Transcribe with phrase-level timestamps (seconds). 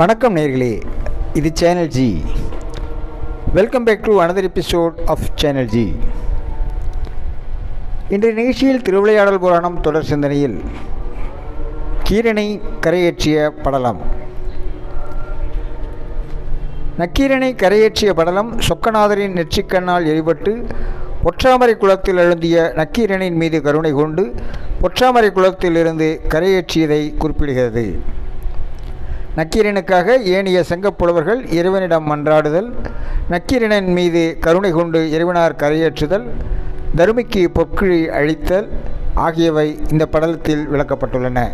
[0.00, 0.70] வணக்கம் நேர்களே
[1.38, 2.06] இது channel G
[3.56, 5.84] welcome back to another episode of channel G
[8.08, 10.56] இன்றைய நிகழ்ச்சியில் திருவிளையாடல் புராணம் தொடர் சிந்தனையில்
[12.08, 12.46] கீரனை
[12.86, 14.00] கரையேற்றிய படலம்.
[16.98, 20.54] நக்கீரனை கரையேற்றிய படலம் சொக்கநாதரின் நெற்றிக்கண்ணால் எரிபட்டு
[21.30, 24.26] ஒற்றாமரை குளத்தில் எழுந்திய நக்கீரனின் மீது கருணை கொண்டு
[24.82, 27.86] ஒற்றாமரை குளத்திலிருந்து கரையேற்றியதை குறிப்பிடுகிறது.
[29.36, 32.68] நக்கீரனுக்காக ஏனைய சங்கப்புலவர்கள் இறைவனிடம் மன்றாடுதல்
[33.30, 36.26] நக்கீரனின் மீது கருணை கொண்டு இறைவனார் கரையேற்றுதல்
[36.96, 38.68] தருமிக்கு பொற்கிழி அழித்தல்
[39.14, 41.48] ஆகியவை இந்த படலத்தில் விளக்கப்பட்டுள்ளன.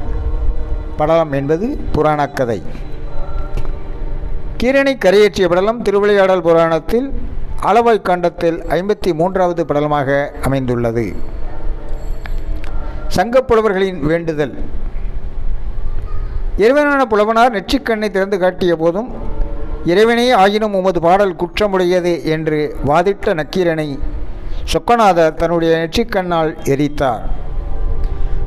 [0.97, 2.63] படலம் என்பது புராணக் கதை.
[4.63, 7.13] கீரனை கரையேற்றிய படலம் திருவிளையாடல் புராணத்தில்
[7.63, 11.15] அளவாய் காண்டத்தில் ஐம்பத்தி மூன்றாவது படலமாக அமைந்துள்ளது.
[13.17, 14.55] சங்கப்புலவர்களின் வேண்டுதல்.
[16.63, 19.11] இறைவனான புலவனார் நெற்றிக்கண்ணை திறந்து காட்டிய போதும்
[19.91, 22.59] இறைவனே ஆயினும் உமது பாடல் குற்றமுடையது என்று
[22.89, 23.87] வாதிட்ட நக்கீரனை
[24.73, 27.23] சொக்கநாதர் தன்னுடைய நெற்றிக்கண்ணால் எரித்தார்.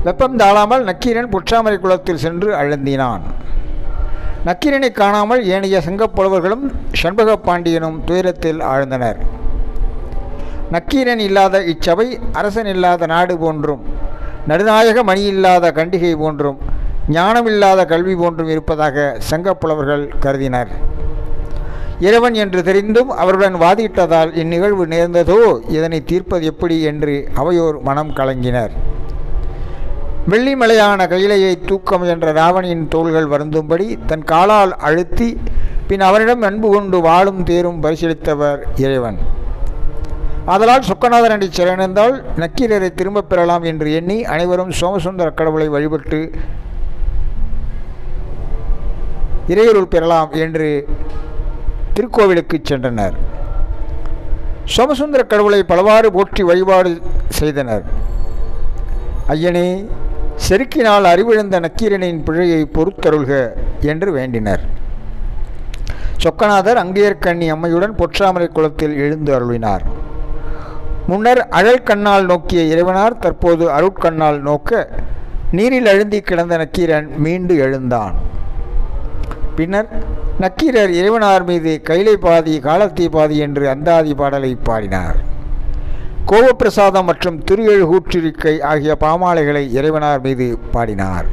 [0.06, 3.24] வெப்பம் தாழாமல் நக்கீரன் புற்றாமரை குளத்தில் சென்று அழுந்தினான்.
[4.48, 6.66] நக்கீரனை காணாமல் ஏனைய சங்கப்புலவர்களும்
[7.02, 9.20] சண்பக பாண்டியனும் துயரத்தில் ஆழ்ந்தனர்.
[10.76, 12.08] நக்கீரன் இல்லாத இச்சபை
[12.40, 13.84] அரசன் இல்லாத நாடு போன்றும்
[14.52, 16.60] நடுநாயக மணி இல்லாத கண்டிகை போன்றும்
[17.10, 20.68] ஞானமில்லாத கல்வி போன்றும் இருப்பதாக சங்கப்புலவர்கள் கருதினர்.
[22.00, 28.72] இறைவன் என்று தெரிந்தும் அவருடன் வாதிட்டதால் இந்நிகழ்வு நேர்ந்ததோ இதனை தீர்ப்பது எப்படி என்று அவையோர் மனம் கலங்கினர்.
[30.30, 35.38] வெள்ளிமலையான கையிலையை தூக்க முயன்ற ராவணியின் தோள்கள் வருந்தும்படி தன் காலால் அழுத்தி
[35.88, 39.18] பின் அவரிடம் அன்பு கொண்டு வாழும் தேரும் பரிசீலித்தவர் இறைவன்.
[40.46, 46.32] ஆதலால் அடி சிறந்தால் நக்கீரரை திரும்பப் பெறலாம் என்று எண்ணி அனைவரும் சோமசுந்தர கடவுளை வழிபட்டு
[49.52, 50.68] இறையருள் பெறலாம் என்று
[51.96, 53.16] திருக்கோவிலுக்கு சென்றனர்.
[54.74, 56.92] சோமசுந்தர கடவுளை பலவாறு போற்றி வழிபாடு
[57.40, 57.84] செய்தனர்.
[59.34, 59.68] ஐயனே
[60.46, 63.32] செருக்கினால் அறிவிழந்த நக்கீரனின் பிழையை பொறுத்தருள்க
[63.92, 64.64] என்று வேண்டினர்.
[66.24, 69.84] சொக்கநாதர் அங்கேயர்கண்ணி அம்மையுடன் பொற்றாமரை குளத்தில் எழுந்து அருளினார்.
[71.08, 74.88] முன்னர் அழல் கண்ணால் நோக்கிய இறைவனார் தற்போது அருட்கண்ணால் நோக்க
[75.58, 78.16] நீரில் அழுந்தி கிடந்த நக்கீரன் மீண்டு எழுந்தான்.
[79.56, 79.88] பின்னர்
[80.40, 85.16] நக்கீரர் இறைவனார் மீது கைலை பாதி காலத்தீ பாதி என்று அந்தாதி பாடலை பாடினார்.
[86.28, 91.26] கோபப்பிரசாதம் மற்றும் திருஎழுகூற்றிருக்கை ஆகிய பாமாலைகளை இறைவனார் மீது பாடினார்.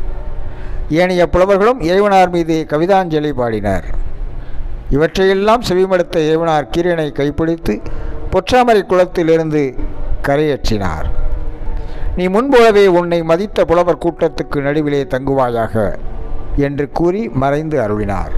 [0.88, 3.84] ஏனைய புலவர்களும் இறைவனார் மீது கவிதாஞ்சலி பாடினர்.
[4.90, 7.80] இவற்றையெல்லாம் செவிமடுத்த இறைவனார் கீரனை கைப்பிடித்து
[8.32, 9.74] பொற்றாமரை குளத்திலிருந்து
[10.28, 11.08] கரையேற்றினார்.
[12.16, 15.94] நீ முன்போலவே உன்னை மதித்த புலவர் கூட்டத்துக்கு நடுவிலே தங்குவாயாக.
[16.56, 18.32] என்று கூறி மறைந்து அருளினார்.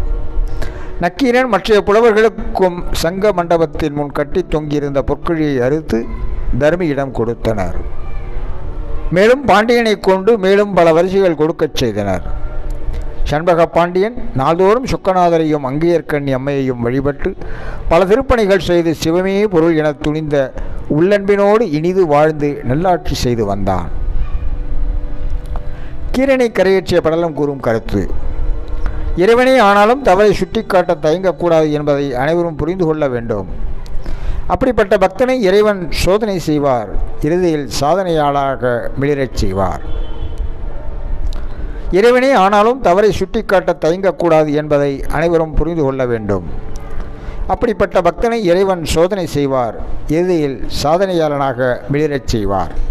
[1.00, 6.04] நக்கீரன் மற்றைய புலவர்களுக்கும் சங்க மண்டபத்தின் முன் கட்டி தொங்கியிருந்த பொற்குழியை அறுத்து
[6.58, 7.76] தர்மியிடம் கொடுத்தனர்.
[9.10, 12.40] மேலும் பாண்டியனை கொண்டு மேலும் பல வரிசைகள் கொடுக்கச் செய்தனர்.
[13.24, 17.34] சண்பக பாண்டியன் நாள்தோறும் சுக்கநாதரையும் அங்கேயர்கண்ணி அம்மையையும் வழிபட்டு
[17.88, 20.52] பல திருப்பணிகள் செய்து சிவமே பொருள் என துணிந்த
[20.90, 23.90] உள்ளன்பினோடு இனிது வாழ்ந்து நல்லாட்சி செய்து வந்தான்.
[26.16, 28.10] கீரனை கரையேற்றிய படலம் கூறும் கருத்து.
[29.16, 33.48] இறைவனே ஆனாலும் தவறை சுட்டிக்காட்ட தயங்கக்கூடாது என்பதை அனைவரும் புரிந்து கொள்ள வேண்டும்.
[34.46, 36.88] அப்படிப்பட்ட பக்தனை இறைவன் சோதனை செய்வார்.
[37.20, 39.80] இறுதியில் சாதனையாளாக மிளிரச் செய்வார்.
[41.90, 46.44] இறைவனே ஆனாலும் தவறை சுட்டிக்காட்ட தயங்கக்கூடாது என்பதை அனைவரும் புரிந்து கொள்ள வேண்டும்.
[47.46, 49.76] அப்படிப்பட்ட பக்தனை இறைவன் சோதனை செய்வார்.
[50.08, 52.90] இறுதியில் சாதனையாளனாக மிளிரச் செய்வார்.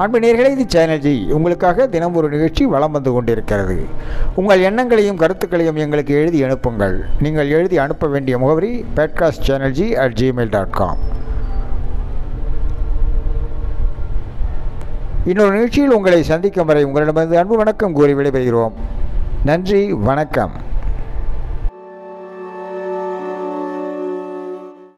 [0.00, 3.76] அன்பு நேர்களே இது சேனல்ஜி உங்களுக்காக தினம் ஒரு நிகழ்ச்சி வளம் வந்து கொண்டிருக்கிறது.
[4.34, 7.04] உங்கள் எண்ணங்களையும் கருத்துக்களையும் எங்களுக்கு எழுதி அனுப்புங்கள்.
[7.24, 11.02] நீங்கள் எழுதி அனுப்ப வேண்டிய முகவரி podcast channel G at gmail dot com
[15.26, 18.72] இன்னொரு நிகழ்ச்சியில் உங்களை சந்திக்கும் வரை உங்களிடமிருந்து அன்பு வணக்கம் கூறி விடைபெறுகிறோம்.
[19.44, 20.52] நன்றி வணக்கம்.